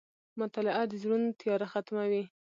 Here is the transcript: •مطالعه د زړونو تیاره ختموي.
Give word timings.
•مطالعه 0.39 0.83
د 0.87 0.93
زړونو 1.01 1.27
تیاره 1.39 1.67
ختموي. 1.73 2.23